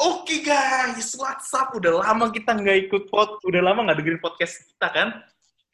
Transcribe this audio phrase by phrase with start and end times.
[0.00, 1.76] Oke guys, what's up?
[1.76, 5.08] Udah lama kita nggak ikut pod, udah lama nggak dengerin podcast kita kan?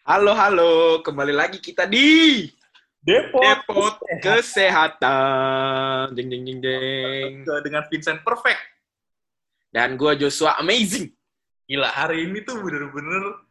[0.02, 0.98] Halo, halo.
[1.06, 2.42] Kembali lagi kita di
[3.06, 6.10] Depot, Depot Kesehatan.
[6.18, 7.46] Jeng, jeng, jeng, jeng.
[7.62, 8.58] dengan Vincent Perfect.
[9.70, 11.06] Dan gue Joshua Amazing.
[11.70, 13.46] Gila, hari ini tuh bener-bener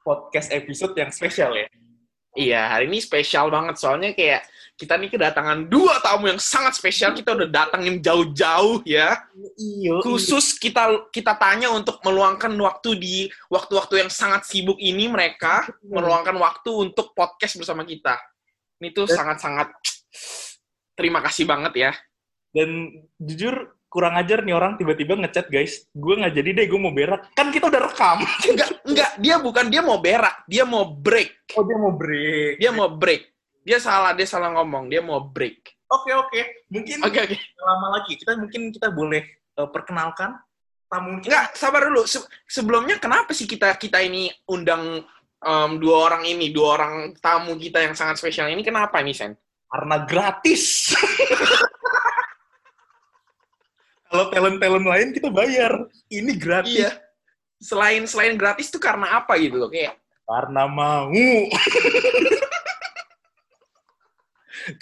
[0.00, 1.68] podcast episode yang spesial ya.
[2.32, 3.76] Iya, hari ini spesial banget.
[3.76, 7.14] Soalnya kayak kita nih kedatangan dua tamu yang sangat spesial.
[7.14, 9.14] Kita udah datangin jauh-jauh ya.
[9.54, 10.02] Iya.
[10.02, 16.34] Khusus kita kita tanya untuk meluangkan waktu di waktu-waktu yang sangat sibuk ini mereka meluangkan
[16.40, 18.18] waktu untuk podcast bersama kita.
[18.82, 19.70] Ini tuh sangat-sangat
[20.98, 21.92] terima kasih banget ya.
[22.52, 26.96] Dan jujur kurang ajar nih orang tiba-tiba ngechat guys, gue nggak jadi deh, gue mau
[26.96, 27.28] berak.
[27.36, 28.24] Kan kita udah rekam.
[28.48, 31.52] Enggak, enggak, dia bukan dia mau berak, dia mau break.
[31.60, 32.54] Oh dia mau break.
[32.56, 33.31] Dia mau break.
[33.62, 35.74] Dia salah, dia salah ngomong, dia mau break.
[35.86, 36.40] Oke oke,
[36.72, 37.36] mungkin Oke, oke.
[37.36, 40.40] nggak lama lagi kita mungkin kita boleh eh, perkenalkan
[40.88, 41.28] tamu kita.
[41.28, 42.02] Enggak, sabar dulu.
[42.08, 45.04] Se- sebelumnya kenapa sih kita kita ini undang
[45.40, 49.36] em, dua orang ini, dua orang tamu kita yang sangat spesial ini kenapa ini, Sen?
[49.72, 50.92] karena gratis.
[54.12, 55.72] Kalau talent-talent lain kita bayar,
[56.12, 56.76] ini gratis.
[56.84, 56.92] Iya.
[57.56, 59.72] Selain selain gratis tuh karena apa gitu loh?
[59.72, 59.96] Kayak
[60.28, 61.08] Karena mau.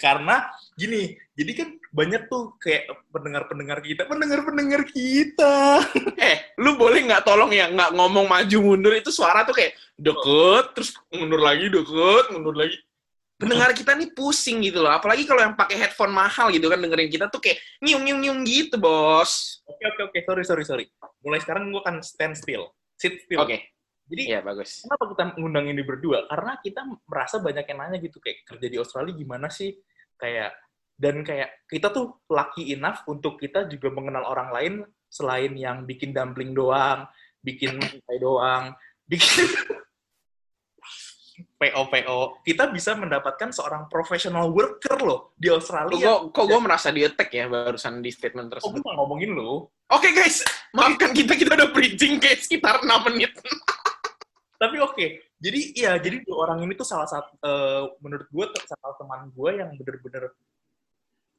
[0.03, 5.83] Karena gini, jadi kan banyak tuh kayak pendengar-pendengar kita, pendengar-pendengar kita.
[6.17, 10.65] eh, lu boleh nggak tolong ya nggak ngomong maju mundur itu suara tuh kayak deket
[10.77, 12.77] terus mundur lagi deket mundur lagi
[13.41, 17.09] pendengar kita nih pusing gitu loh apalagi kalau yang pakai headphone mahal gitu kan dengerin
[17.09, 20.85] kita tuh kayak nyiung nyiung nyiung gitu bos Oke oke oke, sorry sorry sorry.
[21.25, 22.69] Mulai sekarang gue akan stand still,
[23.01, 23.41] sit still.
[23.41, 23.57] oke
[24.11, 26.27] Jadi iya bagus kenapa kita ngundang ini berdua?
[26.27, 29.71] Karena kita merasa banyak yang nanya gitu kayak kerja di Australia gimana sih?
[30.19, 30.51] Kayak
[30.99, 34.73] dan kayak kita tuh lucky enough untuk kita juga mengenal orang lain
[35.07, 37.07] selain yang bikin dumpling doang,
[37.39, 38.75] bikin pie doang,
[39.11, 39.47] bikin
[41.57, 42.19] PO PO.
[42.43, 45.97] Kita bisa mendapatkan seorang professional worker loh di kok Australia.
[46.21, 49.31] gue kok gue merasa di attack ya barusan di statement Oh, tersebut gue nggak ngomongin
[49.33, 49.73] lo.
[49.89, 53.31] oke guys maafkan kita kita udah bridging kayak sekitar 6 menit
[54.61, 55.05] Tapi oke,
[55.41, 59.51] jadi iya, jadi dua orang ini tuh salah satu, eh, menurut gue salah teman gue
[59.57, 60.29] yang bener-bener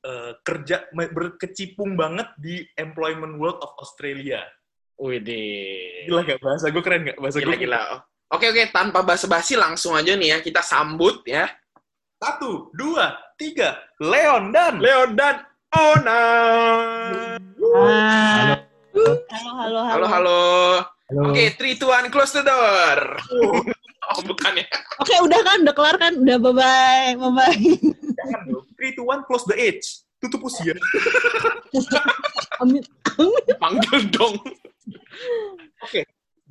[0.03, 4.43] eh, kerja berkecimpung banget di employment world of Australia.
[5.03, 7.66] Widih Gila gak bahasa gue keren gak bahasa gila gue?
[7.66, 7.83] gila
[8.31, 11.50] oke oke tanpa basa-basi langsung aja nih ya kita sambut ya
[12.22, 15.43] Satu, dua, tiga, Leon dan Leon dan
[15.75, 16.22] Ona
[17.59, 18.62] Halo.
[18.94, 19.91] Halo, halo, halo.
[19.91, 22.99] halo halo Oke, three, two, one, close the door.
[24.17, 24.67] oh, bukan ya.
[24.97, 26.12] Oke, udah kan, udah kelar kan?
[26.17, 27.61] Udah bye-bye, bye-bye.
[28.17, 28.67] Jangan dong.
[28.81, 30.05] Three, two, one, close the edge.
[30.22, 30.72] Tutup usia.
[32.62, 32.83] Amin.
[33.62, 34.39] Panggil dong.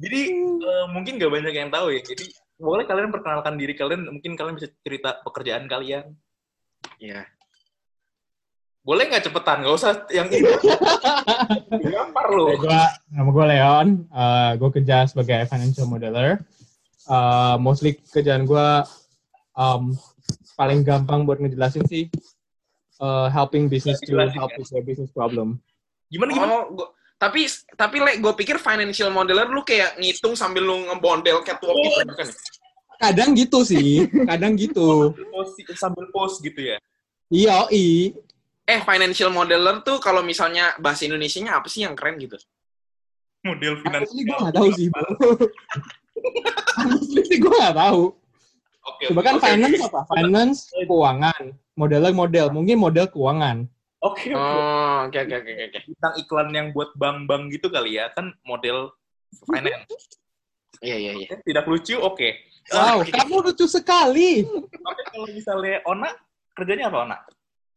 [0.02, 0.22] Jadi
[0.60, 2.02] eh, mungkin gak banyak yang tahu ya.
[2.04, 4.12] Jadi boleh kalian perkenalkan diri kalian.
[4.12, 6.12] Mungkin kalian bisa cerita pekerjaan kalian.
[7.00, 7.24] Iya.
[8.81, 9.62] Boleh nggak cepetan?
[9.62, 10.42] Gak usah yang ini.
[11.94, 12.84] Gampar gua,
[13.14, 16.42] nama gue Leon, uh, gue kerja sebagai financial modeler.
[17.06, 18.68] Uh, mostly kerjaan gue
[19.53, 19.94] um,
[20.58, 22.06] paling gampang buat ngejelasin sih
[23.02, 24.58] uh, helping business to help ya.
[24.62, 25.62] with their business problem.
[26.09, 26.53] Gimana gimana?
[26.53, 26.88] Oh, gua,
[27.22, 27.46] tapi
[27.78, 32.28] tapi le, gue pikir financial modeler lu kayak ngitung sambil lu ngebondel catwalk gitu bukan?
[32.30, 32.36] ya?
[33.02, 35.14] Kadang gitu sih, kadang gitu.
[35.34, 36.78] Post, sambil post gitu ya.
[37.34, 38.14] Iya, i.
[38.70, 42.38] Eh, financial modeler tuh kalau misalnya bahasa Indonesianya apa sih yang keren gitu?
[43.42, 44.40] Model Honestly gue finansial.
[44.46, 45.10] nggak tahu sih, bro.
[46.78, 48.04] Honestly sih gue nggak tahu.
[48.82, 49.04] Oke.
[49.14, 50.02] Coba kan Oke, finance apa?
[50.10, 51.42] Finance, keuangan.
[51.74, 53.66] Modeler model, mungkin model keuangan.
[54.02, 54.34] Oke.
[54.34, 54.38] oke.
[54.38, 55.80] Oh, oke oke oke oke.
[55.90, 58.94] Bintang iklan yang buat bank-bank gitu kali ya kan model
[59.46, 60.18] finance.
[60.82, 61.28] Iya iya iya.
[61.46, 62.30] Tidak lucu, oke.
[62.74, 64.46] Wow, kamu lucu sekali.
[64.46, 66.10] Oke, kalau misalnya Ona
[66.58, 67.18] kerjanya apa Ona?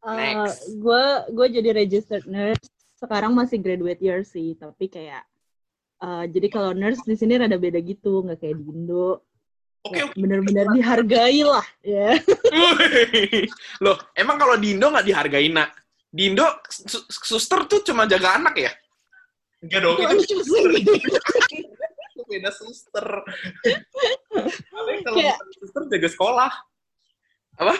[0.05, 0.69] Next.
[0.77, 2.69] Gue gue jadi registered nurse.
[2.95, 5.25] Sekarang masih graduate year sih, tapi kayak
[5.99, 9.25] eh, jadi kalau nurse di sini rada beda gitu, nggak kayak di Indo.
[9.85, 10.01] Oke.
[10.17, 12.17] Bener-bener dihargai lah, ya.
[12.49, 13.45] Wih.
[13.85, 15.77] Loh, emang kalau di Indo nggak dihargain, nak?
[16.09, 18.73] Di Indo, su- suster tuh cuma jaga anak ya?
[19.61, 20.85] Enggak dong, Itu itu lucu sih.
[22.15, 23.07] itu beda suster.
[24.73, 26.53] Tapi kalau Kayak- suster jaga sekolah.
[27.61, 27.75] Apa?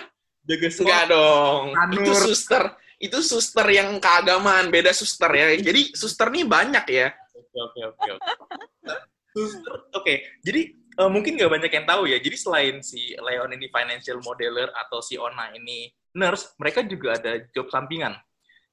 [0.45, 0.85] Jaga sekolah.
[0.85, 1.65] Enggak dong.
[1.73, 1.97] Anur.
[2.05, 2.63] Itu suster.
[3.01, 5.57] Itu suster yang keagamaan, beda suster ya.
[5.59, 7.09] Jadi suster nih banyak ya.
[7.35, 8.11] Oke, oke, oke.
[8.17, 8.95] oke.
[9.35, 10.15] Suster, oke.
[10.45, 12.19] Jadi eh, mungkin nggak banyak yang tahu ya.
[12.23, 17.43] Jadi selain si Leon ini financial modeler atau si Ona ini nurse, mereka juga ada
[17.51, 18.15] job sampingan.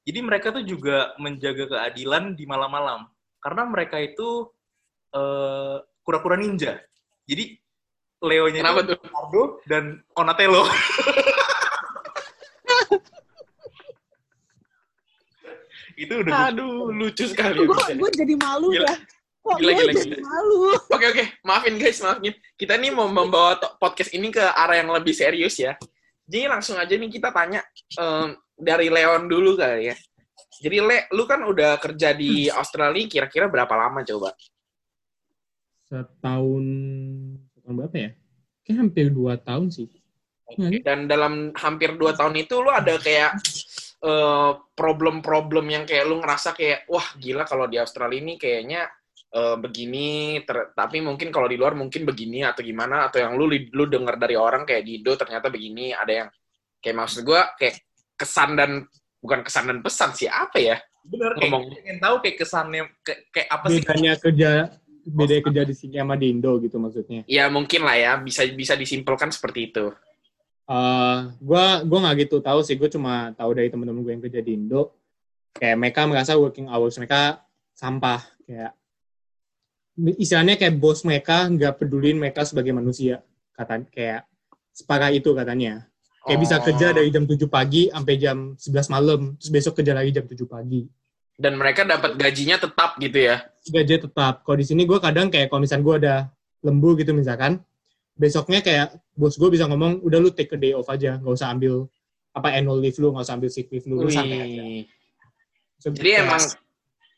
[0.06, 3.10] Jadi mereka tuh juga menjaga keadilan di malam-malam.
[3.42, 4.48] Karena mereka itu
[5.16, 6.78] eh, kura-kura ninja.
[7.26, 7.58] Jadi
[8.22, 8.98] Leonya Kenapa itu tuh?
[9.02, 9.84] Leonardo dan
[10.14, 10.64] Onatello.
[16.02, 17.62] itu udah Aduh, lucu sekali.
[17.68, 18.90] gue jadi malu Gila.
[18.90, 18.96] ya
[19.42, 20.18] kok Gila, gila, jadi gila.
[20.22, 20.58] malu
[20.92, 22.34] Oke oke, maafin guys, maafin.
[22.54, 25.74] Kita nih mau membawa podcast ini ke arah yang lebih serius ya.
[26.30, 27.60] Jadi langsung aja nih kita tanya
[27.98, 29.96] em, dari Leon dulu kali ya.
[30.62, 34.30] Jadi Le, lu kan udah kerja di Australia kira-kira berapa lama coba?
[35.90, 36.66] Setahun,
[37.52, 38.10] setahun berapa ya?
[38.62, 39.90] Kayak hampir dua tahun sih.
[40.52, 43.40] Iya, Dan dalam hampir dua tahun itu lu ada kayak
[44.02, 48.90] eh, problem-problem yang kayak lu ngerasa kayak wah gila kalau di Australia ini kayaknya
[49.32, 53.48] eh, begini, ter- tapi mungkin kalau di luar mungkin begini atau gimana atau yang lu
[53.50, 56.30] lu dengar dari orang kayak di Indo ternyata begini, ada yang
[56.82, 57.80] kayak maksud gua kayak
[58.18, 58.86] kesan dan
[59.22, 60.78] bukan kesan dan pesan sih apa ya?
[61.02, 61.64] bener kayak ngomong.
[61.74, 64.50] pengen tahu kayak kesannya kayak, kayak apa sih Bedanya kerja,
[65.02, 67.22] beda kerja di sini sama di Indo gitu maksudnya.
[67.26, 69.90] Ya mungkin lah ya bisa bisa disimpulkan seperti itu.
[70.66, 72.78] Eh, gua gua nggak gitu tahu sih.
[72.78, 74.94] Gue cuma tahu dari temen-temen gue yang kerja di Indo.
[75.52, 77.44] Kayak mereka merasa working hours mereka
[77.76, 78.24] sampah.
[78.48, 78.72] Kayak
[80.18, 83.20] istilahnya kayak bos mereka nggak pedulin mereka sebagai manusia.
[83.52, 84.26] Kata kayak
[84.72, 85.86] separah itu katanya.
[86.24, 86.64] Kayak bisa Oh.
[86.64, 90.46] kerja dari jam 7 pagi sampai jam 11 malam, terus besok kerja lagi jam 7
[90.48, 90.86] pagi.
[91.42, 93.42] dan mereka dapat gajinya tetap gitu ya.
[93.66, 94.46] Gaji tetap.
[94.46, 96.16] Kalau di sini gue kadang kayak kalau misalnya gue ada
[96.62, 97.66] lembu gitu misalkan,
[98.16, 101.52] besoknya kayak bos gue bisa ngomong, udah lu take a day off aja, nggak usah
[101.52, 101.88] ambil
[102.32, 104.62] apa annual leave lu, nggak usah ambil sick leave lu, lu santai aja.
[105.82, 106.44] So, Jadi kayak- emang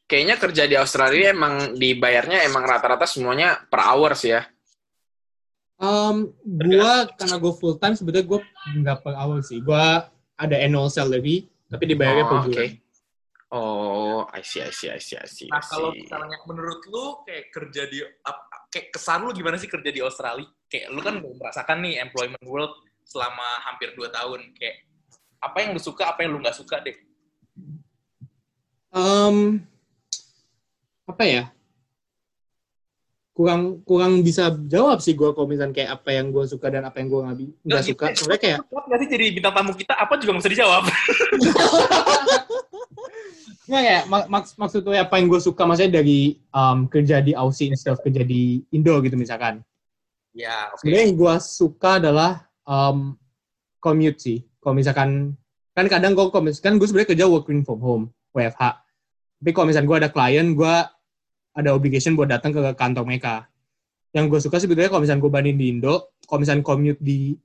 [0.07, 4.47] kayaknya kerja di Australia emang dibayarnya emang rata-rata semuanya per hours ya.
[5.83, 8.39] Um, gua karena gue full time sebetulnya gue
[8.79, 9.59] nggak per hour sih.
[9.59, 10.07] Gua
[10.39, 12.55] ada annual salary tapi dibayarnya per Oh, bulan.
[12.55, 12.65] oke.
[13.53, 15.45] Oh, I see, I see, I see, I see.
[15.45, 18.01] I Nah, kalau misalnya menurut lu kayak kerja di
[18.73, 20.49] kayak kesan lu gimana sih kerja di Australia?
[20.73, 22.73] Kayak lu kan udah merasakan nih employment world
[23.05, 24.57] selama hampir 2 tahun.
[24.57, 24.89] Kayak
[25.37, 26.97] apa yang lu suka, apa yang lu nggak suka deh?
[28.89, 29.61] Um,
[31.05, 31.43] apa ya?
[33.37, 36.97] Kurang kurang bisa jawab sih gue kalau misalnya kayak apa yang gue suka dan apa
[37.01, 38.05] yang gue nggak bi- nggak Nggak suka.
[38.17, 38.59] Sebenarnya kayak
[39.05, 39.93] sih jadi bintang tamu kita?
[39.93, 40.89] Apa juga bisa dijawab?
[43.63, 47.31] nggak ya mak maks- maksud gue apa yang gue suka maksudnya dari um, kerja di
[47.31, 49.61] Aussie instead of kerja di Indo gitu misalkan.
[50.33, 50.81] Ya, oke.
[50.81, 52.31] Sebenarnya yang gue suka adalah
[52.65, 53.15] um,
[53.79, 54.39] commute sih.
[54.59, 55.37] Kalau misalkan
[55.73, 58.83] kan kadang gue misalkan gue sebenarnya kerja working from home WFH.
[59.43, 60.75] Tapi kalau misalkan gue ada klien, gue
[61.53, 63.45] ada obligation buat datang ke kantor mereka.
[64.13, 67.35] Yang gue suka sebetulnya kalau misalkan gue banding di Indo, kalau misalkan commute di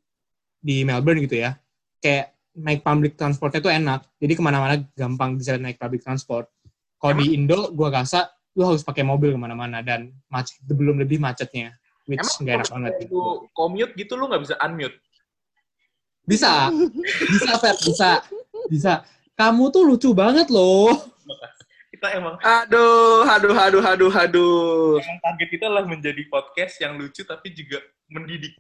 [0.59, 1.57] di Melbourne gitu ya,
[2.03, 4.01] kayak naik public transportnya tuh enak.
[4.19, 6.51] Jadi ke mana-mana gampang bisa naik public transport.
[6.99, 8.27] Kalau di Indo, gue rasa
[8.59, 12.69] lu harus pakai mobil ke mana-mana dan macet belum lebih macetnya, which Emang nggak enak
[12.73, 12.93] banget.
[13.13, 13.23] lu
[13.53, 14.97] commute gitu lu nggak bisa unmute?
[16.25, 16.69] Bisa,
[17.25, 18.11] bisa Feb, bisa,
[18.69, 18.93] bisa.
[19.33, 20.93] Kamu tuh lucu banget loh.
[21.89, 24.97] Kita emang Aduh, aduh, aduh, aduh, aduh.
[25.01, 27.81] emang target kita lah menjadi podcast yang lucu tapi juga
[28.13, 28.57] mendidik.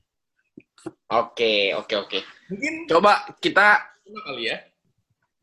[1.13, 2.19] Oke, oke, oke.
[2.49, 4.57] Mungkin Coba kita coba kali ya.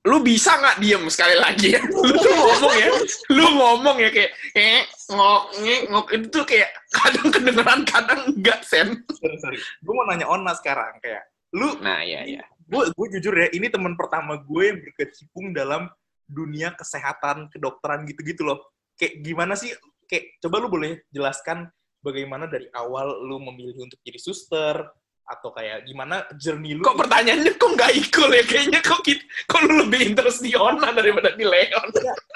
[0.06, 1.82] Lu bisa nggak diem sekali lagi ya?
[1.82, 2.90] Lu tuh ngomong ya,
[3.34, 8.62] lu ngomong ya kayak eh, ngok, ngek, ngok itu tuh kayak kadang kedengeran, kadang enggak
[8.62, 9.02] sen.
[9.18, 9.58] Sorry, sorry.
[9.82, 11.26] Gue mau nanya Ona sekarang kayak
[11.58, 12.44] lu Nah, iya, iya.
[12.66, 15.86] gue gue jujur ya ini teman pertama gue yang berkecimpung dalam
[16.26, 18.58] dunia kesehatan kedokteran gitu-gitu loh
[18.98, 19.70] kayak gimana sih
[20.10, 21.70] kayak coba lu boleh jelaskan
[22.02, 24.82] bagaimana dari awal lu memilih untuk jadi suster
[25.26, 28.44] atau kayak gimana journey lu Kok pertanyaannya kok nggak ikut ya?
[28.46, 31.88] Kayaknya kok, kita, kok lu lebih interest di Ona daripada di Leon.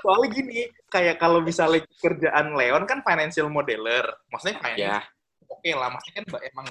[0.01, 4.97] soalnya gini kayak kalau misalnya kerjaan Leon kan financial modeler maksudnya finance Ya,
[5.45, 6.65] oke lah maksudnya kan emang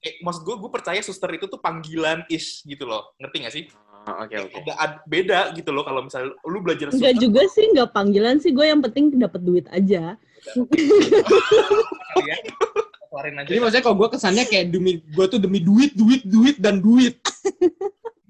[0.00, 3.64] eh, maksud gue gue percaya suster itu tuh panggilan ish gitu loh ngerti gak sih
[4.02, 4.66] Oh, oke, oke.
[4.66, 8.34] ada ad- beda gitu loh kalau misalnya lu belajar Enggak suster juga sih, enggak panggilan
[8.42, 8.50] sih.
[8.50, 10.18] Gue yang penting dapat duit aja.
[13.12, 13.14] ya.
[13.14, 13.48] Keluarin aja.
[13.52, 17.20] Jadi maksudnya kalau gue kesannya kayak demi gue tuh demi duit, duit, duit dan duit.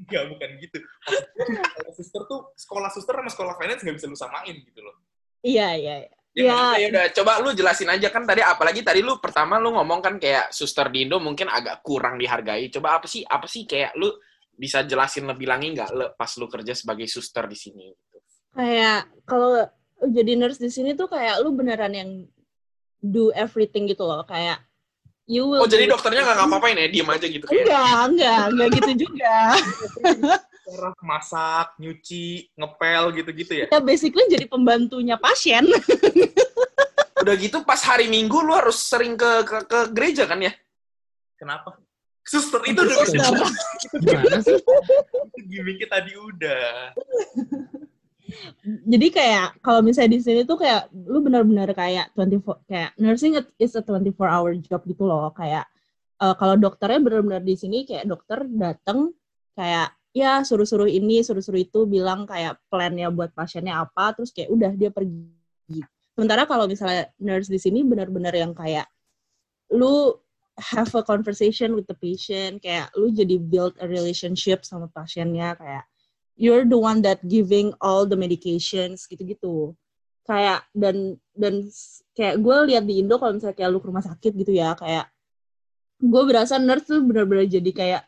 [0.03, 0.77] Enggak, bukan gitu.
[0.83, 4.97] Maksudnya, kalau suster tuh, sekolah suster sama sekolah finance nggak bisa lu samain gitu loh.
[5.41, 5.95] Iya, iya.
[6.05, 6.11] iya.
[6.33, 9.77] Ya, Ya, ya udah coba lu jelasin aja kan tadi apalagi tadi lu pertama lu
[9.77, 12.73] ngomong kan kayak suster di Indo mungkin agak kurang dihargai.
[12.73, 14.09] Coba apa sih apa sih kayak lu
[14.57, 18.19] bisa jelasin lebih lagi nggak le, pas lu kerja sebagai suster di sini gitu.
[18.53, 19.65] kayak kalau
[20.09, 22.11] jadi nurse di sini tuh kayak lu beneran yang
[23.05, 24.25] do everything gitu loh.
[24.25, 24.65] Kayak
[25.33, 27.65] you will Oh jadi do- dokternya nggak ngapa-ngapain ya diem aja gitu kayak.
[27.65, 29.37] Enggak, enggak, enggak gitu juga.
[30.63, 33.67] cara masak, nyuci, ngepel gitu-gitu ya.
[33.73, 35.67] Ya basically jadi pembantunya pasien.
[37.23, 40.53] Udah gitu pas hari Minggu lu harus sering ke ke, ke gereja kan ya?
[41.41, 41.81] Kenapa?
[42.23, 43.51] Suster itu udah.
[43.99, 44.55] Gimana sih?
[44.55, 46.95] itu gimmicknya tadi udah.
[48.63, 53.75] Jadi kayak kalau misalnya di sini tuh kayak lu benar-benar kayak 24 kayak nursing is
[53.77, 55.31] a 24 hour job gitu loh.
[55.35, 55.69] Kayak
[56.23, 59.13] eh, kalau dokternya benar-benar di sini kayak dokter datang
[59.57, 64.73] kayak ya suruh-suruh ini suruh-suruh itu bilang kayak plannya buat pasiennya apa terus kayak udah
[64.77, 65.81] dia pergi.
[66.13, 68.85] Sementara kalau misalnya nurse di sini benar-benar yang kayak
[69.73, 70.13] lu
[70.61, 75.89] have a conversation with the patient kayak lu jadi build a relationship sama pasiennya kayak
[76.43, 79.71] you're the one that giving all the medications gitu-gitu
[80.27, 81.63] kayak dan dan
[82.19, 85.07] kayak gue lihat di Indo kalau misalnya kayak lu ke rumah sakit gitu ya kayak
[86.03, 88.03] gue berasa nurse tuh benar-benar jadi kayak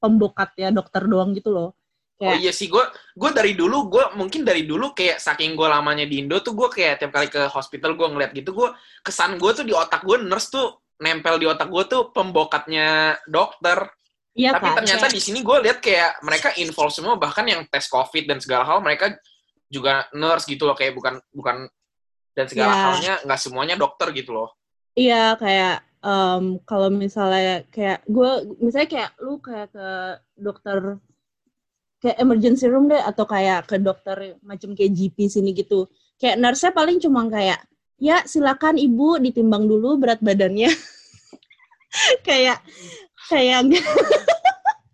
[0.00, 1.76] pembokat ya dokter doang gitu loh
[2.22, 2.84] Oh kayak iya sih, gue
[3.18, 6.70] gue dari dulu, gue mungkin dari dulu kayak saking gue lamanya di Indo tuh gue
[6.70, 8.70] kayak tiap kali ke hospital gue ngeliat gitu, gue
[9.02, 13.90] kesan gue tuh di otak gue nurse tuh nempel di otak gue tuh pembokatnya dokter.
[14.32, 17.62] Iya Tapi kan ternyata kayak- di sini gue lihat kayak mereka involve semua, bahkan yang
[17.68, 19.12] tes COVID dan segala hal mereka
[19.68, 21.68] juga nurse gitu loh, kayak bukan bukan
[22.32, 22.80] dan segala Ya.
[22.88, 24.48] halnya nggak semuanya dokter gitu loh.
[24.96, 29.88] Iya kayak em, kalau misalnya kayak gue misalnya kayak lu kayak ke
[30.36, 30.96] dokter
[32.02, 35.86] kayak emergency room deh atau kayak ke dokter macam kayak GP sini gitu
[36.18, 37.62] kayak nurse paling cuma kayak
[38.02, 40.66] ya silakan ibu ditimbang dulu berat badannya
[42.26, 42.58] kayak
[43.32, 43.58] kayak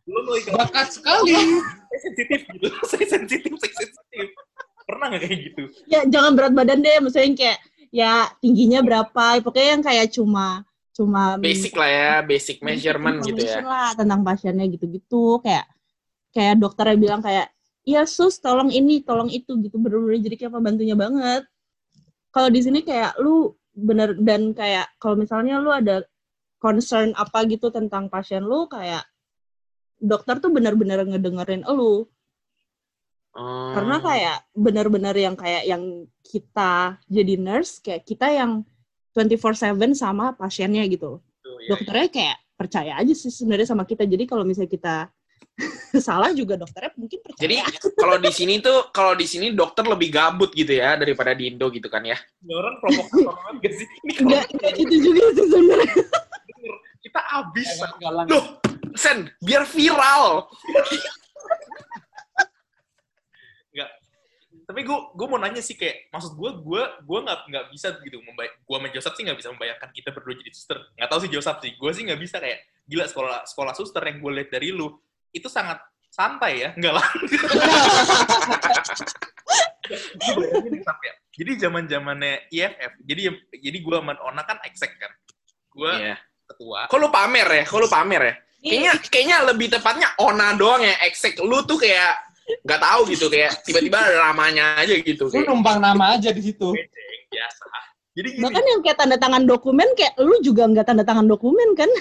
[0.08, 1.34] Lu mau ikut Bakat sekali.
[1.34, 2.66] saya sensitif gitu.
[2.90, 4.26] Saya sensitif, saya sensitif.
[4.88, 5.62] Pernah nggak kayak gitu?
[5.84, 7.58] ya jangan berat badan deh maksudnya yang kayak
[7.92, 10.64] ya tingginya berapa pokoknya yang kayak cuma
[10.96, 13.60] cuma Basic lah ya, basic measurement gitu ya.
[13.60, 15.68] lah tentang pasiennya gitu-gitu kayak
[16.32, 17.52] kayak dokternya bilang kayak
[17.84, 21.44] iya sus tolong ini tolong itu gitu bener-bener jadi kayak pembantunya banget
[22.32, 26.00] kalau di sini kayak lu bener dan kayak kalau misalnya lu ada
[26.58, 29.06] concern apa gitu tentang pasien lu kayak
[29.98, 32.06] dokter tuh bener-bener ngedengerin lu
[33.38, 33.70] Hmm.
[33.70, 38.66] karena kayak bener-bener yang kayak yang kita jadi nurse kayak kita yang
[39.14, 44.02] 24/7 sama pasiennya gitu Tuh, ya, dokternya kayak percaya aja sih sebenarnya sama kita.
[44.02, 44.96] Jadi kalau misalnya kita
[46.06, 47.42] salah juga dokternya mungkin percaya.
[47.46, 47.56] Jadi
[47.94, 51.70] kalau di sini tuh kalau di sini dokter lebih gabut gitu ya daripada di Indo
[51.70, 52.18] gitu kan ya.
[52.42, 53.86] Ini orang provokator banget gak sih?
[54.18, 55.94] Enggak enggak gitu juga sih sebenarnya.
[57.18, 57.68] kita abis.
[57.98, 58.26] Galang.
[58.30, 58.44] Loh,
[58.94, 60.46] Sen, biar viral.
[63.74, 63.90] Nggak.
[64.68, 68.20] Tapi gue gue mau nanya sih kayak maksud gue gue gue nggak nggak bisa gitu
[68.20, 71.30] membay gue sama Joseph sih nggak bisa membayangkan kita berdua jadi suster nggak tahu sih
[71.32, 74.68] Joseph sih gue sih nggak bisa kayak gila sekolah sekolah suster yang gue lihat dari
[74.68, 74.92] lu
[75.32, 75.80] itu sangat
[76.12, 77.06] santai ya nggak lah
[81.32, 85.12] jadi zaman zamannya IFF jadi jadi gue sama Ona kan exec kan
[85.72, 86.16] gue Iya.
[86.48, 87.62] Ketua Kok lu pamer ya?
[87.68, 88.34] Kok lu pamer ya?
[88.58, 91.38] Kayaknya kayaknya lebih tepatnya Ona doang ya eksek.
[91.44, 92.26] Lu tuh kayak
[92.64, 95.28] nggak tahu gitu kayak tiba-tiba ada namanya aja gitu.
[95.28, 96.74] Lu Kayak, numpang nama aja di situ.
[96.74, 97.64] Beceng, biasa
[98.18, 101.78] jadi gini Bahkan yang kayak tanda tangan dokumen kayak lu juga nggak tanda tangan dokumen
[101.78, 101.86] kan?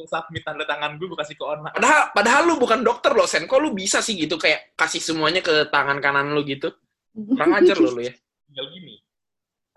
[0.00, 3.48] submit tanda tangan gue gue kasih ke Ona padahal padahal lu bukan dokter loh, Sen.
[3.48, 6.72] Kok lu bisa sih gitu kayak kasih semuanya ke tangan kanan lu gitu?
[7.12, 8.12] Kurang ajar lo lu ya.
[8.48, 8.99] tinggal gini.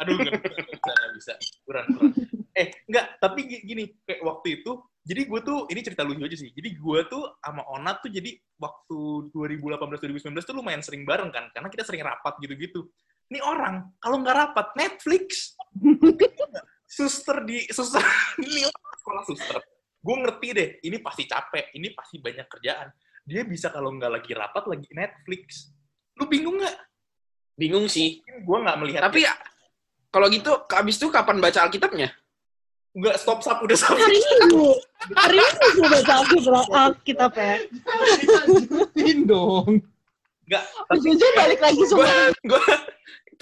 [0.03, 1.60] Aduh, nggak bisa, nggak bisa, nggak.
[1.63, 2.13] Kurang, kurang.
[2.53, 4.72] Eh, enggak, tapi gi- gini, kayak waktu itu,
[5.03, 8.36] jadi gue tuh, ini cerita lucu aja sih, jadi gue tuh sama Onat tuh jadi
[8.62, 9.00] waktu
[9.33, 12.88] 2018-2019 tuh lumayan sering bareng kan, karena kita sering rapat gitu-gitu.
[13.31, 15.57] Ini orang, kalau nggak rapat, Netflix.
[16.86, 18.03] suster di, suster,
[18.45, 18.69] ini
[19.01, 19.57] sekolah suster.
[20.03, 22.91] Gue ngerti deh, ini pasti capek, ini pasti banyak kerjaan.
[23.24, 25.72] Dia bisa kalau nggak lagi rapat, lagi Netflix.
[26.19, 26.75] Lu bingung nggak?
[27.55, 28.19] Bingung sih.
[28.43, 29.33] Gue nggak melihat Tapi ya
[30.13, 32.13] kalau gitu abis itu kapan baca Alkitabnya?
[32.93, 33.98] Enggak, stop, stop, udah stop.
[33.98, 34.77] Hari Minggu.
[35.17, 37.55] Hari Minggu sudah Alkitab Alkitab ya.
[38.46, 39.82] Lanjutin dong.
[40.46, 42.29] Enggak, tapi Jujur balik lagi gue semua.
[42.29, 42.63] gue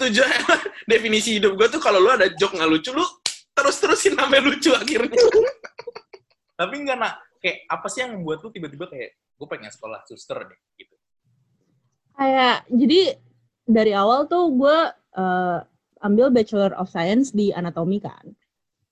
[0.00, 0.32] tujuan
[0.90, 3.04] definisi hidup gue tuh kalau lu ada joke nggak lucu lu
[3.52, 5.12] terus terusin sampai lucu akhirnya
[6.58, 10.38] tapi enggak nak kayak apa sih yang membuat lu tiba-tiba kayak gue pengen sekolah suster
[10.46, 10.94] deh gitu.
[12.14, 13.00] Kayak jadi
[13.66, 14.78] dari awal tuh gue
[15.18, 15.58] eh,
[16.02, 18.34] ambil Bachelor of Science di anatomi kan.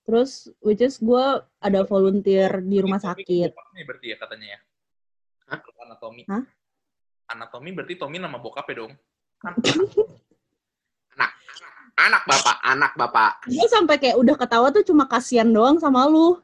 [0.07, 1.25] Terus which is gue
[1.61, 3.51] ada volunteer di rumah sakit.
[3.51, 4.59] nih berarti ya katanya ya.
[5.51, 5.59] Hah?
[5.85, 6.23] Anatomi.
[6.25, 6.43] Hah?
[7.31, 8.93] Anatomi berarti Tommy nama bokap ya dong.
[9.39, 9.55] Kan
[12.01, 16.41] anak bapak anak bapak Gue sampai kayak udah ketawa tuh cuma kasihan doang sama lu.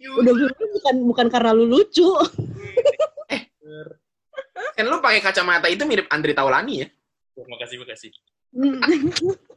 [0.00, 2.06] Udah gitu bukan bukan karena lu lucu.
[4.76, 6.88] Kan lu pakai kacamata itu mirip Andri Taulani ya.
[7.36, 8.12] Oh, makasih, makasih.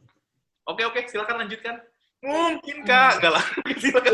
[0.64, 0.72] Hmm.
[0.72, 1.76] Oke, oke, silakan lanjutkan.
[2.24, 3.20] Mungkin, Kak.
[3.20, 3.44] Enggak lah.
[3.84, 4.12] silakan.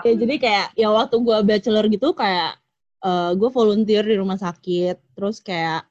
[0.00, 2.56] ya jadi kayak ya waktu gue bachelor gitu kayak
[3.04, 5.84] eh gue volunteer di rumah sakit terus kayak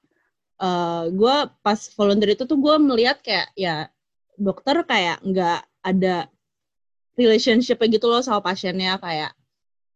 [0.57, 3.87] eh gue pas volunteer itu tuh gue melihat kayak ya
[4.35, 6.25] dokter kayak nggak ada
[7.15, 9.31] relationship gitu loh sama pasiennya kayak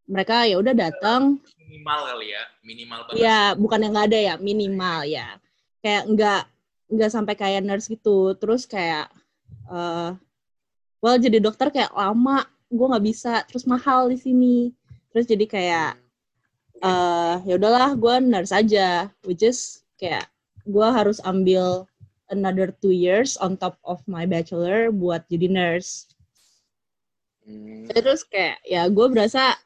[0.06, 2.44] mereka ya udah datang Minimal kali ya.
[2.68, 3.22] Minimal banget.
[3.24, 5.28] ya bukan yang nggak ada ya minimal ya
[5.82, 6.42] kayak nggak
[6.92, 8.36] nggak sampai kayak nurse gitu.
[8.38, 9.08] Terus kayak
[9.72, 10.12] eh
[11.02, 14.58] well jadi dokter kayak lama gue nggak bisa terus mahal di sini.
[15.16, 15.92] Terus jadi kayak
[16.84, 19.08] eh ya udahlah gue nurse aja.
[19.24, 20.28] Which is kayak
[20.68, 21.90] gue harus ambil
[22.32, 26.12] another two years on top of my bachelor buat jadi nurse.
[27.42, 27.90] Hmm.
[27.90, 29.58] terus kayak ya gue berasa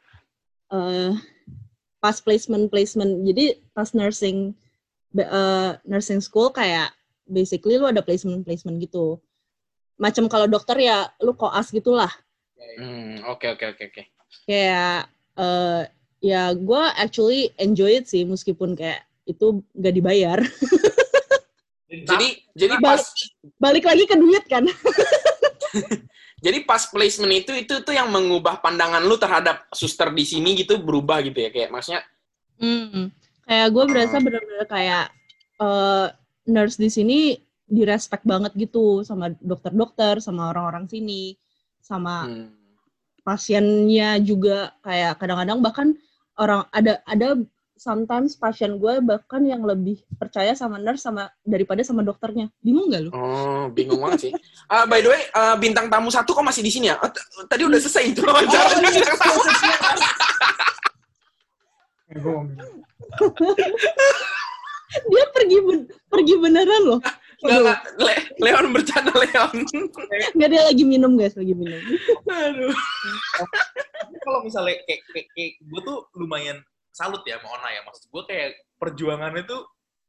[0.71, 1.11] eh
[1.99, 4.55] pas placement placement jadi pas nursing
[5.11, 9.19] eh, nursing school kayak basically lu ada placement placement gitu.
[9.97, 12.09] Macam kalau dokter ya lu koas gitulah.
[12.79, 14.03] Hmm, oke oke oke oke.
[14.45, 15.07] kayak
[15.39, 15.83] eh
[16.19, 20.39] ya gue actually enjoy it sih meskipun kayak itu gak dibayar.
[21.85, 22.99] Jadi jadi pas
[23.55, 24.67] balik lagi ke duit kan.
[26.45, 30.77] Jadi pas placement itu itu tuh yang mengubah pandangan lu terhadap suster di sini gitu
[30.77, 32.03] berubah gitu ya kayak maksudnya
[32.55, 33.11] Hmm,
[33.43, 35.11] kayak gue berasa bener-bener kayak
[35.59, 36.07] eh,
[36.45, 37.19] nurse di sini
[37.65, 41.33] direspek banget gitu sama dokter-dokter, sama orang-orang sini,
[41.81, 42.49] sama hmm,
[43.25, 45.87] pasiennya juga kayak kadang-kadang bahkan
[46.37, 47.41] orang ada ada
[47.75, 52.47] sometimes pasien gue bahkan yang lebih percaya sama nurse sama daripada sama dokternya.
[52.63, 53.11] Bingung gak lu?
[53.11, 54.31] Oh, bingung banget sih.
[54.71, 56.95] Ah, by the way, ah, bintang tamu satu kok masih di sini ya?
[57.01, 59.41] T- tadi udah selesai itu bintang tamu.
[65.03, 66.99] Dia pergi ben- pergi beneran loh.
[67.43, 67.79] Nggak, nggak.
[67.99, 69.55] Le- Leon bercanda, Leon.
[70.39, 71.77] Nggak dia lagi minum guys, lagi minum.
[72.31, 72.73] Aduh.
[74.23, 76.57] Kalau misalnya kayak, kayak, kayak gue tuh lumayan
[76.89, 77.81] salut ya sama Ona ya.
[77.83, 79.61] Maksud gue kayak perjuangannya tuh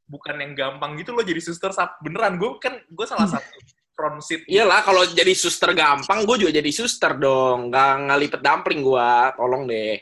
[0.07, 3.59] bukan yang gampang gitu loh jadi suster sap beneran gue kan gue salah satu
[3.91, 7.73] front seat Iyalah, kalau jadi suster gampang, gue juga jadi suster dong.
[7.73, 9.99] Nggak ngelipet dumpling gua, tolong deh.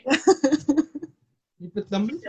[1.56, 2.20] Lipet dumpling.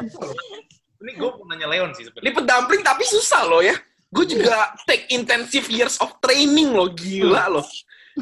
[1.04, 3.76] Ini gue mau nanya Leon sih sebenarnya Lipet dumpling tapi susah loh ya.
[4.08, 7.68] Gue juga take intensive years of training loh, gila loh.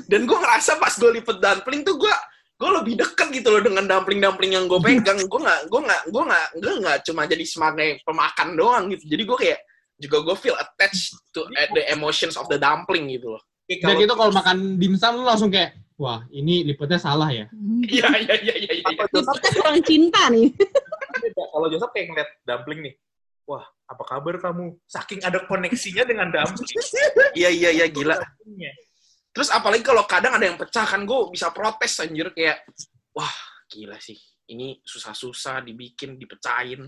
[0.09, 2.13] Dan gue ngerasa pas gue lipet dumpling tuh gue
[2.55, 5.19] gue lebih deket gitu loh dengan dumpling-dumpling yang gue pegang.
[5.29, 9.03] Gue nggak gue nggak gue nggak gue nggak cuma jadi sebagai pemakan doang gitu.
[9.07, 9.59] Jadi gue kayak
[9.95, 13.43] juga gue feel attached to uh, the emotions of the dumpling gitu loh.
[13.65, 17.49] Dan gitu kalau makan dimsum lu langsung kayak, wah ini lipetnya salah ya.
[17.85, 18.71] Iya iya iya iya.
[18.77, 18.93] iya.
[19.09, 20.53] Kita kurang cinta nih.
[21.45, 21.53] beda.
[21.53, 22.93] kalau Joseph kayak ngeliat dumpling nih
[23.45, 26.65] wah apa kabar kamu saking ada koneksinya dengan dumpling
[27.39, 28.17] Iya iya iya gila.
[29.36, 32.63] Terus apalagi kalau kadang ada yang pecah kan gue bisa protes anjir kayak
[33.12, 33.29] wah
[33.67, 34.15] gila sih
[34.49, 36.88] ini susah-susah dibikin dipecahin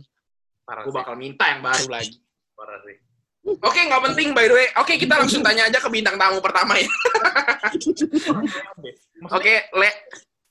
[0.68, 2.18] gue bakal minta yang baru lagi.
[2.58, 2.98] parah sih
[3.48, 4.68] Oke nggak penting by the way.
[4.76, 6.90] Oke kita langsung tanya aja ke bintang tamu pertama ya.
[9.40, 9.90] Oke Le,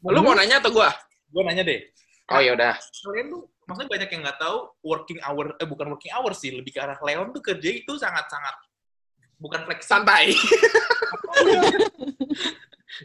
[0.01, 0.89] lu mau nanya atau gue?
[1.37, 1.81] gue nanya deh
[2.27, 2.75] Oh ya udah.
[3.07, 6.75] kalian tuh maksudnya banyak yang nggak tahu working hour eh bukan working hour sih lebih
[6.75, 8.55] ke arah Leon tuh kerja itu sangat sangat
[9.39, 10.35] bukan fleksibel Santai.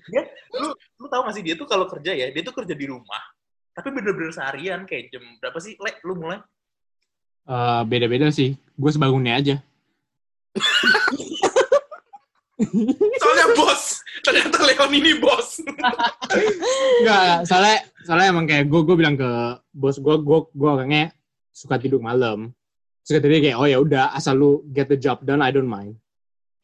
[0.10, 0.24] dia
[0.56, 3.20] lu lu tahu gak sih dia tuh kalau kerja ya dia tuh kerja di rumah
[3.76, 6.40] tapi bener-bener seharian kayak jam berapa sih le lu mulai
[7.52, 8.54] Eh, beda-beda sih.
[8.78, 9.56] Gue sebangunnya aja.
[13.18, 13.82] Soalnya bos.
[14.22, 15.60] Ternyata Leon ini bos.
[17.02, 19.30] Enggak, soalnya soalnya emang kayak gue gue bilang ke
[19.74, 21.06] bos gue gue gue orangnya
[21.50, 22.54] suka tidur malam.
[23.02, 25.70] Terus kata dia kayak oh ya udah asal lu get the job done I don't
[25.70, 25.98] mind.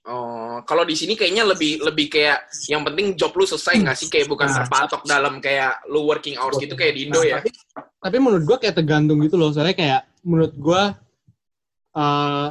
[0.07, 4.07] Oh, kalau di sini kayaknya lebih lebih kayak yang penting job lu selesai nggak sih
[4.07, 4.63] kayak bukan Nah.
[4.63, 7.37] terpatok dalam kayak lu working hours gitu kayak di Indo Nah, ya.
[7.43, 7.51] Tapi,
[7.99, 9.51] tapi menurut gue kayak tergantung gitu loh.
[9.51, 10.81] Soalnya kayak menurut gue
[11.97, 12.47] eh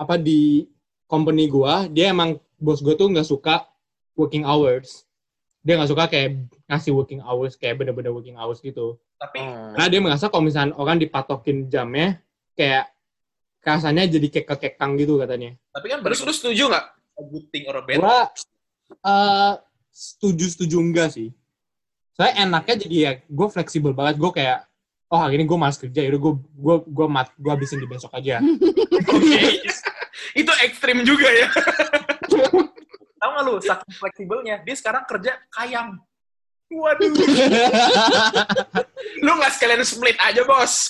[0.00, 0.64] apa di
[1.10, 3.66] company gue dia emang bos gue tuh nggak suka
[4.14, 5.08] working hours.
[5.64, 9.00] Dia nggak suka kayak ngasih working hours kayak bener-bener working hours gitu.
[9.20, 9.76] tapi Oh.
[9.76, 12.20] Karena dia merasa kalau misalnya orang dipatokin jamnya
[12.56, 12.88] kayak
[13.60, 15.56] rasanya jadi kayak kekekang gitu katanya.
[15.72, 16.86] tapi kan Terus lu setuju nggak?
[17.20, 18.20] a good thing or a bad Gua
[19.04, 19.52] eh
[19.92, 21.28] setuju setuju enggak sih.
[22.16, 24.16] Saya enaknya jadi ya gue fleksibel banget.
[24.16, 24.64] Gue kayak
[25.12, 28.12] oh hari ini gue malas kerja, yaudah gue gue gue mat gue habisin di besok
[28.16, 28.40] aja.
[29.14, 29.40] Oke.
[30.32, 31.48] Itu ekstrim juga ya.
[33.20, 36.00] tahu nggak lu saking fleksibelnya dia sekarang kerja kayang
[36.70, 37.10] Waduh.
[39.26, 40.86] Lu nggak sekalian split aja, bos.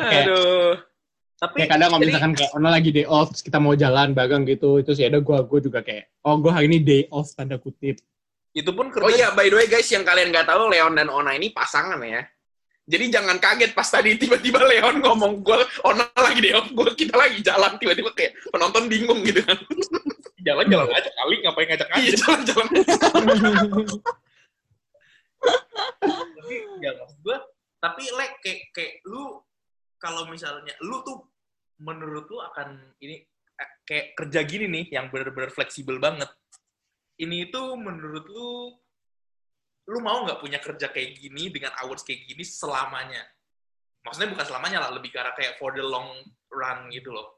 [0.00, 0.80] Aduh.
[1.36, 4.48] Tapi kayak kadang kalau misalkan kayak Ona lagi day off, terus kita mau jalan bagang
[4.48, 7.60] gitu, itu sih ada gue, gue juga kayak, oh gue hari ini day off tanda
[7.60, 8.00] kutip.
[8.56, 11.12] itu pun kerja Oh iya, by the way guys, yang kalian nggak tahu, Leon dan
[11.12, 12.24] Ona ini pasangan ya.
[12.86, 15.58] Jadi jangan kaget pas tadi tiba-tiba Leon ngomong gue
[15.90, 19.58] Ona lagi deh, gue kita lagi jalan tiba-tiba kayak penonton bingung gitu kan.
[20.46, 22.16] jalan-jalan aja kali ngapain ngajak Iya aja.
[22.22, 22.68] jalan-jalan.
[26.06, 27.36] tapi ya maksud gue
[27.82, 29.42] tapi like kayak kayak lu
[29.98, 31.26] kalau misalnya lu tuh
[31.82, 33.26] menurut lu akan ini
[33.82, 36.30] kayak kerja gini nih yang bener-bener fleksibel banget
[37.18, 38.78] ini itu menurut lu
[39.86, 43.22] lu mau nggak punya kerja kayak gini dengan hours kayak gini selamanya
[44.02, 46.10] maksudnya bukan selamanya lah lebih arah kayak for the long
[46.50, 47.36] run gitu loh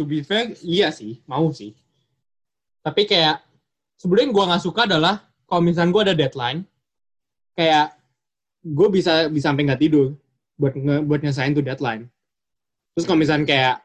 [0.00, 1.76] To be fair, iya sih, mau sih.
[2.80, 3.44] Tapi kayak,
[4.00, 6.60] sebenarnya gue nggak suka adalah, kalau misalnya gue ada deadline,
[7.52, 8.00] kayak,
[8.64, 10.16] gue bisa bisa sampai nggak tidur
[10.56, 12.08] buat nge, buat nyesain tuh deadline.
[12.96, 13.76] Terus kalau misalnya kayak,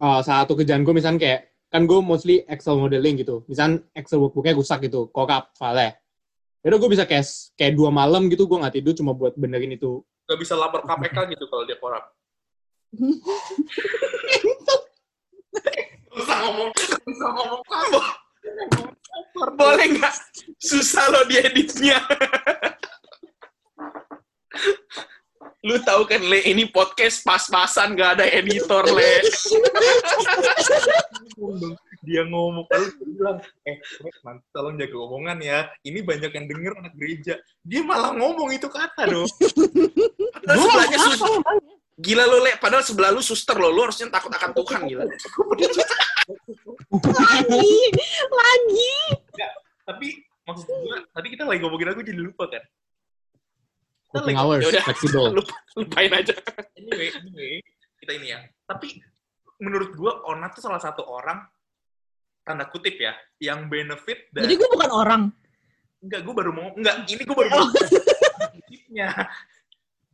[0.00, 3.44] uh, salah satu kerjaan gue misalnya kayak, kan gue mostly Excel modeling gitu.
[3.44, 6.00] Misalnya Excel workbooknya rusak gitu, kokap file
[6.64, 7.28] Yaudah gue bisa kayak,
[7.60, 10.00] kayak dua malam gitu, gue nggak tidur cuma buat benerin itu.
[10.24, 12.04] nggak bisa lapor KPK gitu kalau dia korup
[16.14, 16.70] Usah ngomong,
[17.10, 18.00] usah ngomong kamu.
[19.58, 20.14] Boleh nggak?
[20.62, 21.98] Susah loh dieditnya.
[25.66, 29.26] Lu tahu kan, Le, ini podcast pas-pasan, nggak ada editor, Le.
[32.04, 33.36] Dia ngomong lalu dia bilang
[33.66, 33.76] eh
[34.22, 38.68] nanti tolong jaga omongan ya ini banyak yang denger anak gereja dia malah ngomong itu
[38.68, 39.28] kata dong
[40.44, 41.40] Padahal sebelahnya suster.
[41.94, 42.52] Gila lu, Le.
[42.60, 43.72] Padahal sebelah lu suster lo.
[43.72, 45.08] Lu harusnya takut akan Tuhan, gila.
[47.04, 47.72] lagi
[48.28, 48.92] lagi
[49.84, 50.08] tapi
[50.48, 54.84] maksud gue tadi kita lagi ngomongin aku jadi lupa kan kita Working lagi hours, Yaudah.
[54.86, 55.26] flexible.
[55.42, 56.34] Lupa, lupain aja.
[56.78, 57.54] anyway anyway
[57.98, 59.02] kita ini ya tapi
[59.58, 61.42] menurut gue Ona tuh salah satu orang
[62.44, 65.22] tanda kutip ya yang benefit dari jadi gue bukan orang?
[66.04, 69.08] Enggak gue baru mau enggak ini gue baru mau kutipnya.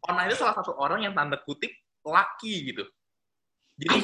[0.08, 1.74] Ona itu salah satu orang yang tanda kutip
[2.06, 2.86] laki gitu.
[3.80, 3.96] Jadi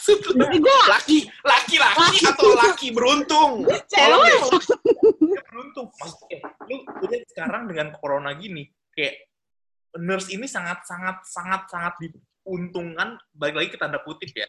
[0.00, 3.68] Maksud lu, jadi gue laki, laki, laki, atau laki beruntung?
[3.86, 4.40] cewek.
[5.44, 5.86] Beruntung.
[5.92, 9.30] Maksudnya lu udah sekarang dengan corona gini kayak
[9.98, 14.46] nurse ini sangat sangat sangat sangat diuntungkan balik lagi ke tanda kutip ya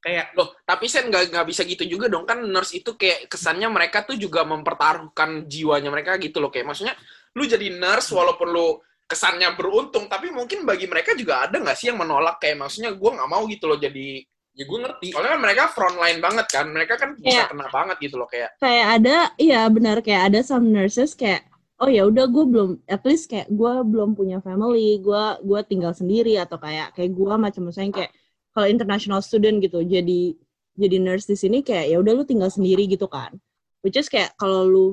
[0.00, 2.24] kayak Loh, tapi Sen nggak nggak bisa gitu juga dong.
[2.24, 6.48] Kan nurse itu kayak kesannya mereka tuh juga mempertaruhkan jiwanya mereka gitu loh.
[6.48, 6.96] Kayak maksudnya
[7.36, 11.92] lu jadi nurse walaupun lu kesannya beruntung tapi mungkin bagi mereka juga ada nggak sih
[11.92, 12.40] yang menolak?
[12.40, 14.24] Kayak maksudnya gue nggak mau gitu loh jadi
[14.56, 15.08] ya gue ngerti.
[15.14, 16.66] Soalnya kan mereka frontline banget kan.
[16.72, 17.50] Mereka kan bisa Iya.
[17.52, 18.50] kena banget gitu loh kayak.
[18.58, 20.00] Kayak ada iya benar.
[20.00, 21.44] Kayak ada some nurses kayak
[21.80, 25.96] oh ya udah gue belum at least kayak gue belum punya family gue gue tinggal
[25.96, 28.12] sendiri atau kayak kayak gue macam misalnya kayak
[28.54, 30.34] kalau international student gitu jadi
[30.78, 33.36] jadi nurse di sini kayak ya udah lu tinggal sendiri gitu kan
[33.84, 34.86] which is kayak kalau lu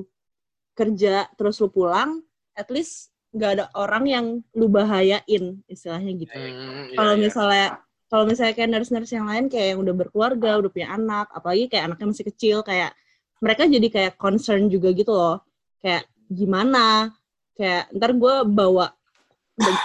[0.78, 2.22] kerja terus lu pulang
[2.54, 7.20] at least nggak ada orang yang lu bahayain istilahnya gitu hmm, kalau iya.
[7.20, 7.66] misalnya
[8.08, 11.92] kalau misalnya kayak nurse-nurse yang lain kayak yang udah berkeluarga, udah punya anak, apalagi kayak
[11.92, 12.96] anaknya masih kecil, kayak
[13.44, 15.44] mereka jadi kayak concern juga gitu loh.
[15.84, 17.12] Kayak gimana?
[17.52, 18.96] Kayak ntar gue bawa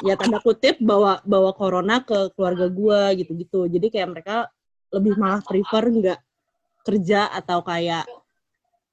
[0.06, 3.66] ya tanda kutip bawa bawa corona ke keluarga gue gitu-gitu.
[3.68, 4.36] Jadi kayak mereka
[4.94, 6.20] lebih malah prefer nggak
[6.86, 8.06] kerja atau kayak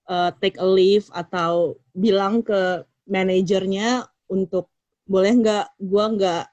[0.09, 4.71] uh, take a leave atau bilang ke manajernya untuk
[5.05, 6.45] boleh nggak gue nggak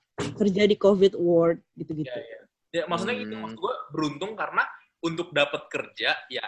[0.42, 2.10] kerja di COVID ward gitu-gitu.
[2.10, 2.42] ya, ya.
[2.82, 3.44] ya maksudnya gitu Hmm.
[3.46, 4.66] maksud gue beruntung karena
[5.06, 6.46] untuk dapat kerja ya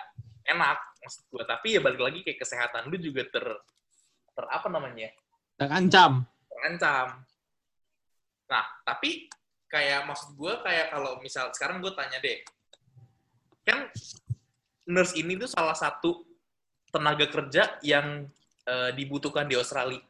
[0.50, 3.46] enak maksud gue tapi ya balik lagi kayak kesehatan lu juga ter
[4.34, 5.13] ter apa namanya
[5.60, 6.24] Terancam.
[6.50, 7.08] terancam.
[8.49, 9.29] Nah, tapi
[9.69, 12.41] kayak maksud gue kayak kalau misal sekarang gue tanya deh,
[13.62, 13.85] kan
[14.89, 16.25] nurse ini tuh salah satu
[16.89, 18.25] tenaga kerja yang
[18.69, 20.01] eh, dibutuhkan di Australia.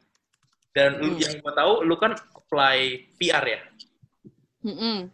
[0.72, 1.20] Dan lu Hmm.
[1.20, 3.60] yang gue tahu, lu kan apply PR ya.
[4.64, 5.08] Mm-mm.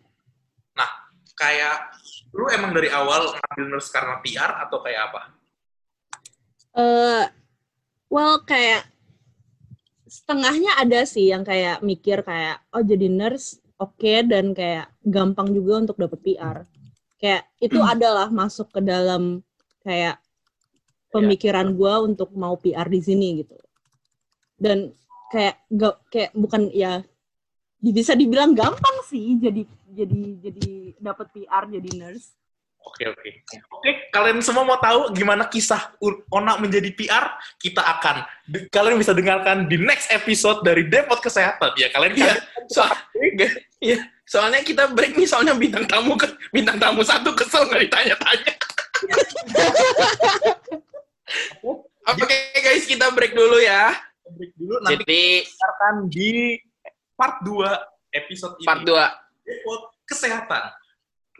[1.37, 1.93] Kayak
[2.33, 5.21] lu emang dari awal ngambil nurse karena PR atau kayak apa?
[6.73, 7.25] Eh,
[8.09, 8.89] well kayak
[10.07, 15.83] setengahnya ada sih yang kayak mikir kayak oh jadi nurse oke dan kayak gampang juga
[15.83, 16.63] untuk dapet PR.
[17.19, 19.43] Kayak itu adalah masuk ke dalam
[19.83, 20.23] kayak
[21.11, 23.57] pemikiran gua untuk mau PR di sini gitu.
[24.57, 24.95] Dan
[25.29, 27.03] kayak gak kayak bukan ya
[27.83, 30.69] bisa dibilang gampang sih jadi jadi jadi
[31.03, 32.33] dapat PR jadi nurse.
[32.87, 33.31] Oke, oke.
[33.75, 35.91] Oke, kalian semua mau tahu gimana kisah
[36.31, 37.35] Ona menjadi PR?
[37.59, 41.75] Kita akan, de- kalian bisa dengarkan di next episode dari Depot Kesehatan.
[41.75, 42.35] Ya, kalian Iya,
[42.71, 42.87] so,
[43.83, 48.53] iya, soalnya kita break nih, soalnya bintang tamu ke, bintang tamu satu kesel nggak ditanya-tanya.
[52.07, 53.91] Oke guys, kita break dulu ya.
[54.27, 56.31] break dulu, nanti Jadi kita akan di
[57.19, 57.67] part 2
[58.15, 58.67] episode ini.
[58.67, 58.95] part 2.
[59.43, 60.63] Depot Kesehatan.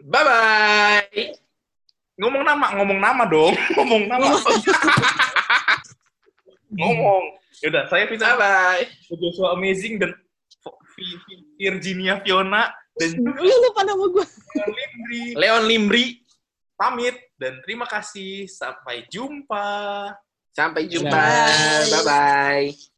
[0.03, 1.23] Bye bye.
[2.17, 3.53] Ngomong nama, ngomong nama dong.
[3.77, 4.25] ngomong nama.
[6.73, 7.23] ngomong.
[7.65, 8.85] Yaudah, saya Bye Vincent bye.
[9.09, 10.13] Joshua Amazing dan
[10.97, 14.25] Vi- Vi- Virginia Fiona dan Lu lupa nama gue.
[14.57, 16.05] Limbri Leon Limbri.
[16.77, 20.13] pamit dan terima kasih sampai jumpa.
[20.53, 21.09] Sampai jumpa.
[21.09, 21.89] Bye.
[21.89, 22.65] Bye bye.